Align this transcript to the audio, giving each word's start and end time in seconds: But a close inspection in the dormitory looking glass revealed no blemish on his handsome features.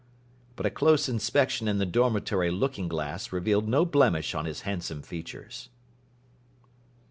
But 0.55 0.65
a 0.65 0.71
close 0.71 1.07
inspection 1.07 1.67
in 1.67 1.77
the 1.77 1.85
dormitory 1.85 2.49
looking 2.49 2.87
glass 2.87 3.31
revealed 3.31 3.69
no 3.69 3.85
blemish 3.85 4.33
on 4.33 4.45
his 4.45 4.61
handsome 4.61 5.03
features. 5.03 5.69